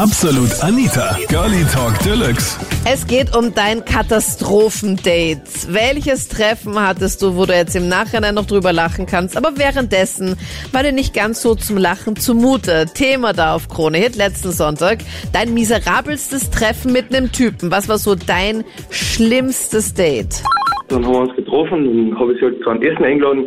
[0.00, 2.58] Absolut Anita, Girlie Talk Deluxe.
[2.90, 5.42] Es geht um dein Katastrophendate.
[5.68, 10.36] Welches Treffen hattest du, wo du jetzt im Nachhinein noch drüber lachen kannst, aber währenddessen
[10.72, 12.86] war dir nicht ganz so zum Lachen zumute?
[12.94, 15.00] Thema da auf Krone Hit letzten Sonntag.
[15.34, 17.70] Dein miserabelstes Treffen mit einem Typen.
[17.70, 20.42] Was war so dein schlimmstes Date?
[20.88, 23.44] Dann haben wir uns getroffen und habe ich sie halt zu einem Essen eingeladen,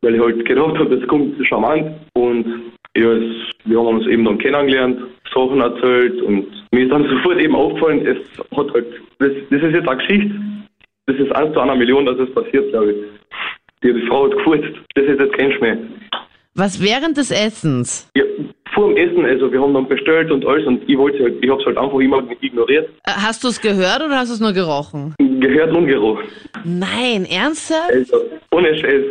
[0.00, 1.94] weil ich halt gedacht habe, das kommt charmant.
[2.14, 2.44] Und
[2.96, 4.98] ja, es, wir haben uns eben dann kennengelernt,
[5.34, 8.18] Sachen erzählt und mir ist dann sofort eben aufgefallen, es
[8.56, 8.86] hat halt,
[9.18, 10.30] das, das ist jetzt eine Geschichte,
[11.06, 12.96] das ist eins zu einer Million, dass es passiert, glaube ich.
[13.82, 15.76] Die, die Frau hat gefurzt, das ist jetzt kein Schmäh.
[16.54, 18.10] Was während des Essens?
[18.16, 18.24] Ja,
[18.74, 21.50] vor dem Essen, also wir haben dann bestellt und alles und ich wollte halt, ich
[21.50, 22.88] habe es halt einfach immer ignoriert.
[23.04, 25.14] Äh, Hast du es gehört oder hast du es nur gerochen?
[25.18, 26.20] Gehört und Geruch.
[26.64, 27.90] Nein, ernsthaft?
[27.92, 28.16] Also,
[28.52, 29.04] ohne Scheiß.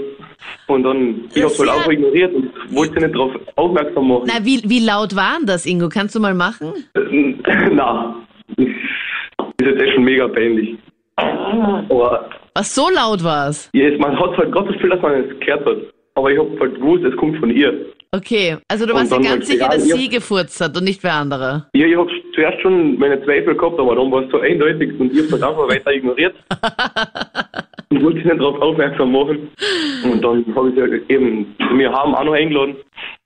[0.67, 1.75] Und dann, ich habe es halt Ja.
[1.75, 4.23] einfach ignoriert und wollte sie nicht darauf aufmerksam machen.
[4.27, 5.89] Na, wie, wie laut waren das, Ingo?
[5.89, 6.73] Kannst du mal machen?
[7.71, 8.15] Na,
[8.57, 10.75] das ist jetzt echt schon mega peinlich.
[11.17, 13.69] Aber Was so laut war's?
[13.73, 15.77] ja, es- man hat halt das Gefühl, dass man es gehört hat.
[16.15, 17.85] Aber ich habe halt gewusst, es kommt von ihr.
[18.13, 21.13] Okay, also du warst dir ganz halt sicher, dass sie gefurzt hat und nicht wer
[21.13, 21.67] andere.
[21.73, 25.13] Ja, ich habe zuerst schon meine Zweifel gehabt, aber dann war es so eindeutig und
[25.13, 26.35] ich habe halt einfach weiter ignoriert.
[27.89, 29.47] und wollte sie nicht darauf aufmerksam machen.
[30.25, 32.75] Und dann habe ich halt eben zu mir haben auch noch eingeladen.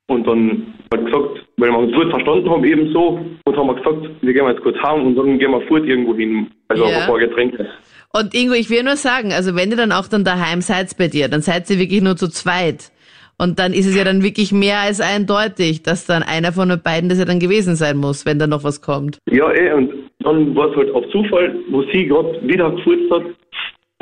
[0.07, 3.73] Und dann halt gesagt, weil wir uns gut verstanden haben, eben so, und haben wir
[3.75, 6.47] gesagt, wir gehen jetzt kurz heim und dann gehen wir fort irgendwo hin.
[6.67, 6.99] Also Ja.
[7.01, 7.67] ein paar Getränke.
[8.13, 11.07] Und Ingo, ich will nur sagen, also wenn ihr dann auch dann daheim seid bei
[11.07, 12.91] dir, dann seid ihr wirklich nur zu zweit.
[13.37, 16.81] Und dann ist es ja dann wirklich mehr als eindeutig, dass dann einer von den
[16.81, 19.17] beiden das ja dann gewesen sein muss, wenn da noch was kommt.
[19.29, 23.23] Ja, eh, und dann war es halt auf Zufall, wo sie gerade wieder gefurzt hat.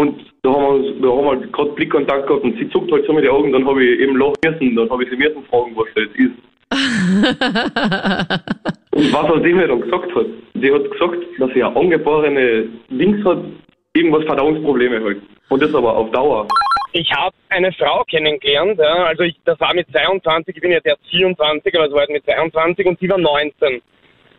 [0.03, 3.05] Und da haben wir, uns- da haben wir gerade Blickkontakt gehabt und sie zuckt halt
[3.05, 5.43] so mit den Augen, dann habe ich eben lachen müssen, dann habe ich sie müssen
[5.45, 6.33] fragen, was das ist.
[8.95, 12.67] und was aus dem her dann gesagt hat, die hat gesagt, dass sie eine angeborene
[12.89, 13.37] Dings hat,
[13.93, 15.21] irgendwas Verdauungsprobleme halt.
[15.49, 16.47] Und das aber auf Dauer.
[16.91, 20.85] Ich habe eine Frau kennengelernt, ja, also ich, das war mit 22, ich bin jetzt
[20.85, 23.81] erst 24, aber es war halt mit 22 und sie war 19.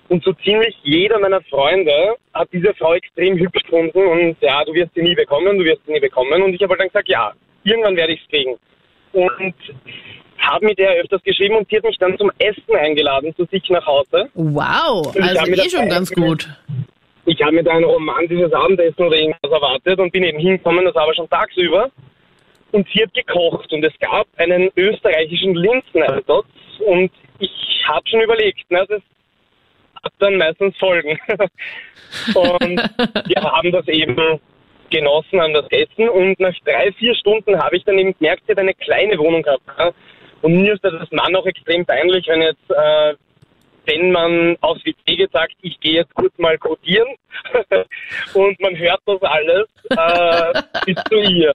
[0.09, 4.75] Und so ziemlich jeder meiner Freunde hat diese Frau extrem hübsch gefunden und ja, du
[4.75, 6.43] wirst sie nie bekommen, du wirst sie nie bekommen.
[6.43, 7.33] Und ich habe halt dann gesagt, ja,
[7.65, 8.57] irgendwann werde ich es kriegen.
[9.13, 9.55] Und
[10.39, 13.69] habe mit der öfters geschrieben und sie hat mich dann zum Essen eingeladen zu sich
[13.71, 14.29] nach Hause.
[14.35, 16.49] Wow, also eh schon ganz gut.
[17.27, 20.95] Ich habe mir da ein romantisches Abendessen oder irgendwas erwartet und bin eben hingekommen, das
[20.95, 21.91] war aber schon tagsüber.
[22.73, 26.47] Und sie hat gekocht und es gab einen österreichischen Linseneintopf
[26.81, 27.51] und ich
[27.87, 29.01] habe schon überlegt, na, das
[30.19, 31.19] dann meistens Folgen.
[32.35, 32.81] und
[33.27, 34.41] wir haben das eben
[34.91, 38.53] genossen, haben das gegessen und nach drei, vier Stunden habe ich dann eben gemerkt, sie
[38.53, 39.63] hat eine kleine Wohnung gehabt.
[40.43, 43.15] Und mir ist das als Mann auch extrem peinlich, wenn jetzt äh,
[43.87, 47.09] wenn man aus WC gesagt, ich gehe jetzt kurz mal codieren
[48.35, 51.53] und man hört das alles äh, bis zu ihr.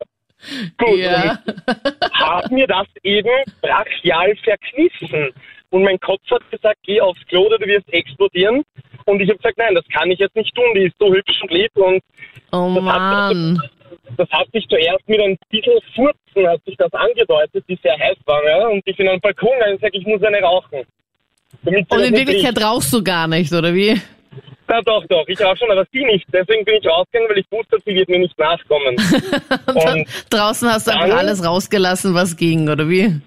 [0.78, 1.38] Gut, Ja.
[1.46, 3.30] und habe mir das eben
[3.62, 5.34] brachial verkniffen.
[5.72, 8.63] Und mein Kopf hat gesagt, geh aufs Klo oder du wirst explodieren.
[9.06, 11.41] Und ich habe gesagt, nein, das kann ich jetzt nicht tun, die ist so hübsch
[11.41, 12.02] und lieb und
[12.52, 13.62] Oh das hat, Mann.
[14.18, 18.18] das hat sich zuerst mit ein bisschen Furzen, hat sich das angedeutet, die sehr heiß
[18.25, 18.46] waren.
[18.47, 18.68] Ja?
[18.68, 20.80] Und ich bin am Balkon gegangen und sage, ich muss eine rauchen.
[21.63, 24.00] Und in Wirklichkeit rauchst du gar nicht, oder wie?
[24.68, 26.25] Na doch, doch, ich rauche schon, aber sie nicht.
[26.31, 28.96] Deswegen bin ich rausgegangen, weil ich wusste, sie wird mir nicht nachkommen.
[29.66, 33.19] Und Draußen hast du einfach alles rausgelassen, was ging, oder wie?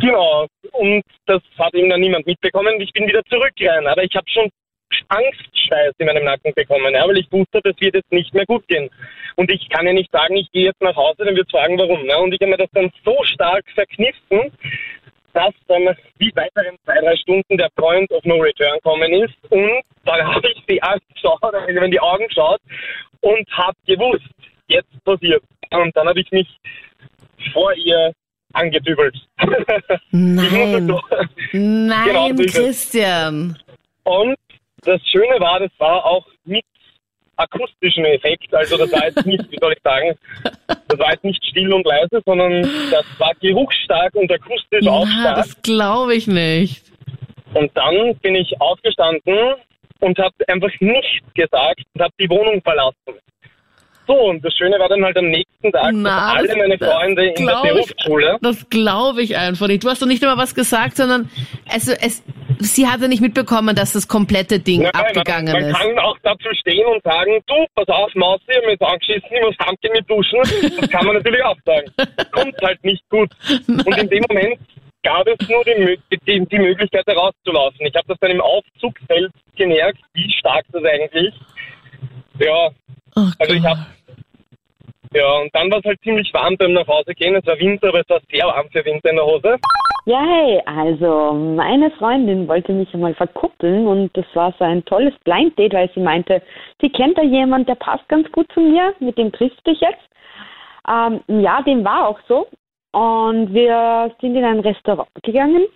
[0.00, 3.86] Genau, und das hat eben dann niemand mitbekommen ich bin wieder zurückgerannt.
[3.86, 4.50] Aber ich habe schon
[5.08, 8.66] Angstschweiß in meinem Nacken bekommen, ja, weil ich wusste, das wird jetzt nicht mehr gut
[8.68, 8.88] gehen.
[9.36, 12.04] Und ich kann ja nicht sagen, ich gehe jetzt nach Hause, dann wird fragen, warum.
[12.06, 12.16] Ne?
[12.18, 14.52] Und ich habe mir das dann so stark verkniffen,
[15.32, 19.36] dass dann wie weiteren zwei, drei Stunden der Point of No Return kommen ist.
[19.50, 22.60] Und dann habe ich sie angeschaut, also in die Augen geschaut
[23.20, 24.24] und habe gewusst,
[24.68, 25.42] jetzt passiert.
[25.70, 26.48] Und dann habe ich mich
[27.52, 28.12] vor ihr
[28.56, 29.16] angedübelt.
[30.10, 30.86] Nein.
[30.86, 31.00] Genau,
[31.52, 32.54] Nein, es.
[32.54, 33.58] Christian.
[34.04, 34.36] Und
[34.82, 36.64] das Schöne war, das war auch mit
[37.36, 38.52] akustischem Effekt.
[38.54, 40.14] Also das war jetzt nicht, wie soll ich sagen,
[40.88, 45.20] das war jetzt nicht still und leise, sondern das war geruchsstark und akustisch auch Na,
[45.20, 45.36] stark.
[45.36, 46.84] das glaube ich nicht.
[47.54, 49.54] Und dann bin ich aufgestanden
[50.00, 53.20] und habe einfach nichts gesagt und habe die Wohnung verlassen.
[54.06, 57.26] So, und das Schöne war dann halt am nächsten Tag, Na, dass alle meine Freunde
[57.26, 59.82] in der glaub ich- Berufsschule Das glaube ich einfach nicht.
[59.82, 61.28] Du hast doch nicht immer was gesagt, sondern
[61.68, 62.22] also es,
[62.60, 65.78] sie hatte nicht mitbekommen, dass das komplette Ding Nein, abgegangen man, man ist.
[65.78, 69.28] kann auch dazu stehen und sagen, du, pass auf, Maus, ich hab mich jetzt angeschissen,
[69.32, 70.38] ich muss heimgehen mit duschen.
[70.80, 71.86] Das kann man natürlich auch sagen.
[72.32, 73.30] Kommt halt nicht gut.
[73.68, 74.58] Und in dem Moment
[75.02, 75.98] gab es nur die,
[76.28, 77.84] die, die Möglichkeit herauszulaufen.
[77.86, 81.34] Ich habe das dann im Aufzug selbst gemerkt, wie stark das eigentlich.
[82.38, 82.70] Ja,
[83.18, 83.80] Oh also ich habe
[85.16, 87.34] ja, und dann war es halt ziemlich warm beim Nachhausegehen.
[87.34, 89.58] Es war Winter, aber es war sehr warm für Winter in der Hose.
[90.04, 95.14] Ja, hey, also meine Freundin wollte mich einmal verkuppeln und das war so ein tolles
[95.24, 96.42] Blind Date, weil sie meinte,
[96.80, 99.80] sie kennt da jemand, der passt ganz gut zu mir, mit dem triffst du dich
[99.80, 100.08] jetzt.
[100.88, 102.46] Ähm, ja, dem war auch so.
[102.92, 105.66] Und wir sind in ein Restaurant gegangen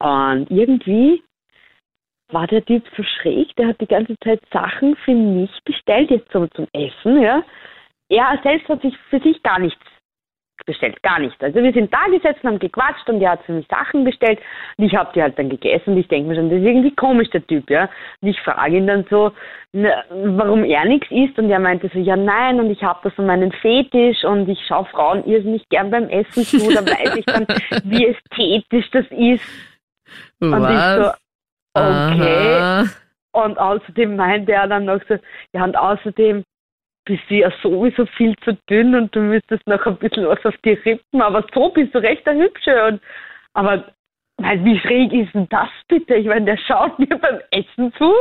[0.00, 1.22] und irgendwie
[2.32, 6.30] war der Typ so schräg, der hat die ganze Zeit Sachen für mich bestellt, jetzt
[6.32, 7.44] zum, zum Essen, ja.
[8.08, 9.80] Er selbst hat sich für sich gar nichts
[10.64, 11.42] bestellt, gar nichts.
[11.42, 14.38] Also wir sind da gesessen, haben gequatscht und er hat für mich Sachen bestellt
[14.76, 16.94] und ich habe die halt dann gegessen und ich denke mir schon, das ist irgendwie
[16.94, 17.88] komisch, der Typ, ja.
[18.20, 19.32] Und ich frage ihn dann so,
[19.72, 23.10] na, warum er nichts isst und er meinte so, ja nein und ich habe da
[23.16, 27.24] so meinen Fetisch und ich schaue Frauen irrsinnig gern beim Essen zu, da weiß ich
[27.24, 27.46] dann,
[27.84, 29.44] wie ästhetisch das ist.
[30.40, 31.10] Und ich so,
[31.74, 32.12] Was?
[32.12, 32.56] okay.
[32.58, 32.84] Aha.
[33.34, 35.16] Und außerdem meinte er dann noch so,
[35.54, 36.44] ja und außerdem
[37.04, 40.54] bist du ja sowieso viel zu dünn und du müsstest noch ein bisschen was auf
[40.64, 42.84] die Rippen, aber so bist du recht der Hübsche.
[42.84, 43.00] Und,
[43.54, 43.92] aber
[44.40, 46.14] mein, wie schräg ist denn das bitte?
[46.14, 48.12] Ich meine, der schaut mir beim Essen zu.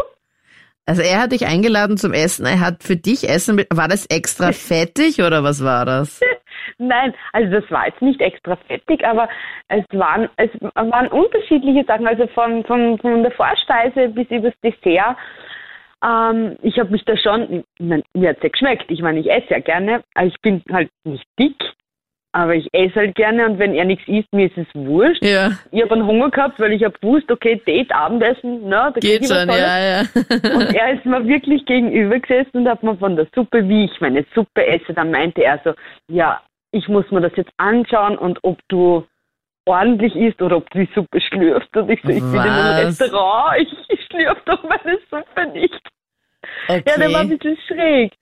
[0.88, 4.08] Also er hat dich eingeladen zum Essen, er hat für dich Essen, mit- war das
[4.08, 6.20] extra fettig oder was war das?
[6.80, 9.30] Nein, also das war jetzt nicht extra fettig, aber
[9.68, 15.16] es waren, es waren unterschiedliche Sachen, also von, von, von der Vorspeise bis übers Dessert.
[16.04, 18.86] Ähm, ich habe mich da schon, ich mein, mir hat es ja geschmeckt.
[18.90, 21.56] Ich meine, ich esse ja gerne, aber ich bin halt nicht dick,
[22.34, 25.24] aber ich esse halt gerne und wenn er nichts isst, mir ist es wurscht.
[25.24, 29.00] Ja, Ich habe einen Hunger gehabt, weil ich habe gewusst, okay, Date, Abendessen, ne, da
[29.00, 30.02] geht schon, ja, ja.
[30.56, 34.02] Und er ist mir wirklich gegenüber gesessen und hat mir von der Suppe, wie ich
[34.02, 35.74] meine Suppe esse, dann meinte er so,
[36.08, 39.06] ja, ich muss mir das jetzt anschauen und ob du
[39.66, 41.76] ordentlich isst oder ob du die Suppe schlürfst.
[41.76, 43.02] Und ich so, ich bin in einem Was?
[43.02, 45.80] Restaurant, ich, ich schlürf doch meine Suppe nicht.
[46.68, 47.38] Ja, der war ein Okay.
[47.38, 48.14] bisschen schräg.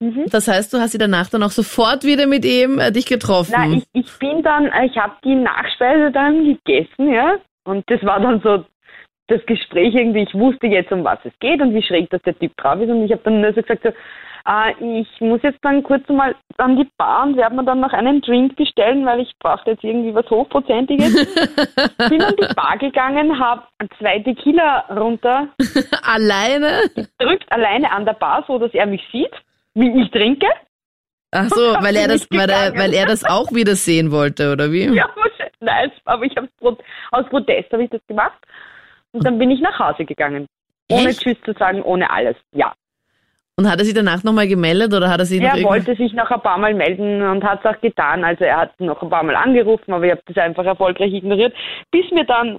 [0.00, 0.24] Mhm.
[0.30, 3.54] Das heißt, du hast sie danach dann auch sofort wieder mit ihm äh, dich getroffen.
[3.56, 7.36] Na, ich, ich bin dann, äh, ich habe die Nachspeise dann gegessen, ja.
[7.64, 8.64] Und das war dann so
[9.28, 12.36] das Gespräch irgendwie, ich wusste jetzt, um was es geht und wie schräg dass der
[12.36, 12.90] Typ drauf ist.
[12.90, 13.90] Und ich habe dann nur so gesagt, so,
[14.46, 17.92] äh, ich muss jetzt dann kurz mal an die Bar und werde mir dann noch
[17.92, 21.14] einen Drink bestellen, weil ich brauchte jetzt irgendwie was Hochprozentiges.
[22.08, 23.62] bin an die Bar gegangen, habe
[23.98, 25.48] zwei Tequila runter
[26.02, 26.82] Alleine?
[27.18, 29.32] drückt alleine an der Bar, so dass er mich sieht,
[29.74, 30.46] wie ich trinke.
[31.34, 34.70] Ach so, weil er das, weil er, weil er das auch wieder sehen wollte, oder
[34.70, 34.84] wie?
[34.94, 35.52] Ja, wahrscheinlich.
[35.60, 36.48] Nein, aber ich habe
[37.12, 38.38] aus Protest habe ich das gemacht.
[39.12, 40.46] Und dann bin ich nach Hause gegangen.
[40.90, 41.22] Ohne Echt?
[41.22, 42.36] Tschüss zu sagen, ohne alles.
[42.52, 42.74] Ja.
[43.56, 46.30] Und hat er sich danach nochmal gemeldet oder hat er sich Er wollte sich noch
[46.30, 48.24] ein paar Mal melden und hat es auch getan.
[48.24, 51.54] Also er hat noch ein paar Mal angerufen, aber ich habe das einfach erfolgreich ignoriert.
[51.90, 52.56] Bis mir dann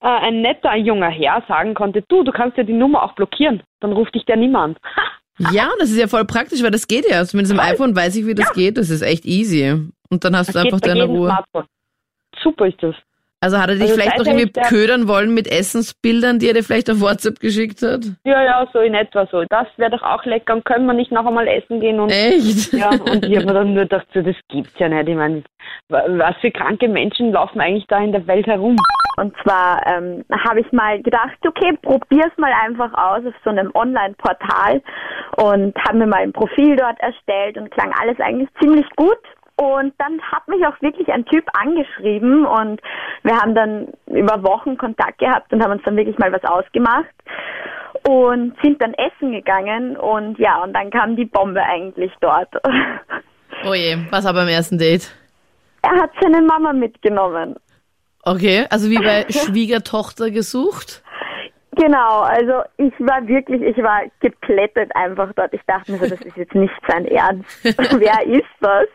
[0.00, 3.62] äh, ein netter junger Herr sagen konnte, du, du kannst ja die Nummer auch blockieren.
[3.80, 4.78] Dann ruft dich der niemand.
[5.52, 7.22] Ja, das ist ja voll praktisch, weil das geht ja.
[7.26, 8.78] Zumindest im iPhone weiß ich, wie das geht.
[8.78, 9.90] Das ist echt easy.
[10.08, 11.28] Und dann hast du Das einfach geht bei deine Ruhe.
[11.28, 11.64] Smartphone.
[12.42, 12.94] Super ist das.
[13.46, 16.64] Also hat er dich Also vielleicht noch irgendwie ködern wollen mit Essensbildern, die er dir
[16.64, 18.00] vielleicht auf WhatsApp geschickt hat?
[18.24, 19.44] Ja, ja, so in etwa so.
[19.48, 20.54] Das wäre doch auch lecker.
[20.54, 22.72] Und können wir nicht noch einmal essen gehen und Echt?
[22.72, 25.08] Ja, und ich habe mir dann nur gedacht, so, das gibt's ja nicht.
[25.08, 25.44] Ich meine,
[25.88, 28.76] wa- was für kranke Menschen laufen eigentlich da in der Welt herum?
[29.18, 33.70] Und zwar ähm, habe ich mal gedacht, okay, probier's mal einfach aus auf so einem
[33.74, 34.82] Online-Portal
[35.38, 39.16] und habe mir mal ein Profil dort erstellt und klang alles eigentlich ziemlich gut.
[39.56, 42.80] Und dann hat mich auch wirklich ein Typ angeschrieben und
[43.22, 47.06] wir haben dann über Wochen Kontakt gehabt und haben uns dann wirklich mal was ausgemacht
[48.06, 52.50] und sind dann essen gegangen und ja, und dann kam die Bombe eigentlich dort.
[53.64, 55.10] Oh je, was war beim ersten Date?
[55.86, 57.56] er hat seine Mama mitgenommen.
[58.22, 61.02] Okay, also wie bei Schwiegertochter gesucht?
[61.76, 65.52] Genau, also ich war wirklich, ich war geplättet einfach dort.
[65.52, 67.44] Ich dachte mir so, das ist jetzt nicht sein Ernst.
[67.64, 68.86] Wer ist das?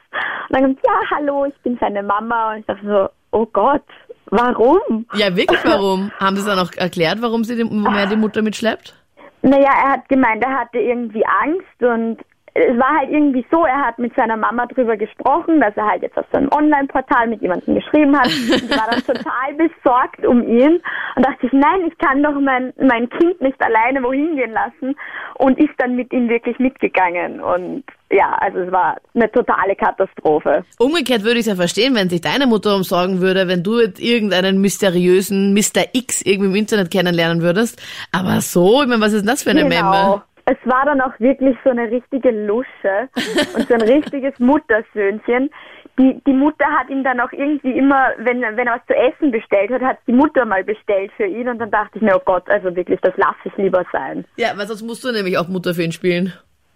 [0.50, 2.54] Und dann kommt, ja, hallo, ich bin seine Mama.
[2.54, 3.86] Und ich dachte so, oh Gott,
[4.32, 5.06] warum?
[5.14, 6.12] Ja, wirklich, warum?
[6.20, 8.96] Haben sie dann auch erklärt, warum sie warum er die Mutter mitschleppt?
[9.44, 12.18] Naja, er hat gemeint, er hatte irgendwie Angst und
[12.54, 16.02] es war halt irgendwie so, er hat mit seiner Mama drüber gesprochen, dass er halt
[16.02, 18.28] jetzt auf so einem Online-Portal mit jemandem geschrieben hat.
[18.28, 20.82] Und war dann total besorgt um ihn
[21.16, 24.98] und dachte sich, nein, ich kann doch mein, mein Kind nicht alleine wohin gehen lassen
[25.36, 27.40] und ist dann mit ihm wirklich mitgegangen.
[27.40, 30.66] Und ja, also es war eine totale Katastrophe.
[30.78, 34.02] Umgekehrt würde ich es ja verstehen, wenn sich deine Mutter umsorgen würde, wenn du jetzt
[34.02, 35.86] irgendeinen mysteriösen Mr.
[35.94, 37.82] X irgendwie im Internet kennenlernen würdest.
[38.12, 40.24] Aber so, ich meine, was ist denn das für eine Memme?
[40.52, 43.08] Es war dann auch wirklich so eine richtige Lusche
[43.56, 45.50] und so ein richtiges Muttersöhnchen,
[45.98, 49.32] die, die Mutter hat ihm dann auch irgendwie immer, wenn, wenn er was zu essen
[49.32, 52.22] bestellt hat, hat die Mutter mal bestellt für ihn und dann dachte ich mir, oh
[52.26, 54.26] Gott, also wirklich, das lasse ich lieber sein.
[54.36, 56.34] Ja, weil sonst musst du nämlich auch Mutter für ihn spielen.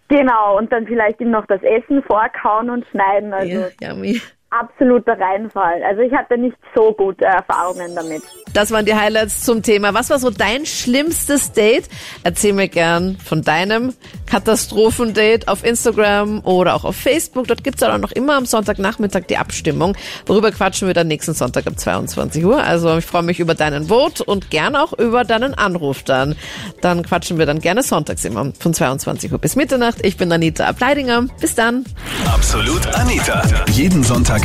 [0.08, 3.34] Genau, und dann vielleicht ihm noch das Essen vorkauen und schneiden.
[3.34, 4.22] Also Ja, yummy.
[4.60, 5.84] Absoluter Reinfall.
[5.84, 8.24] Also ich hatte nicht so gute Erfahrungen damit.
[8.54, 9.94] Das waren die Highlights zum Thema.
[9.94, 11.90] Was war so dein schlimmstes Date?
[12.24, 13.94] Erzähl mir gern von deinem
[14.28, 17.48] Katastrophendate auf Instagram oder auch auf Facebook.
[17.48, 19.98] Dort gibt's auch noch immer am Sonntagnachmittag die Abstimmung.
[20.26, 22.64] Worüber quatschen wir dann nächsten Sonntag ab 22 Uhr.
[22.64, 26.36] Also ich freue mich über deinen Vote und gern auch über deinen Anruf dann.
[26.82, 30.06] Dann quatschen wir dann gerne sonntags immer von 22 Uhr bis Mitternacht.
[30.06, 31.28] Ich bin Anita Ableidinger.
[31.42, 31.86] Bis dann.
[32.34, 33.44] Absolut Anita.
[33.72, 34.45] Jeden Sonntag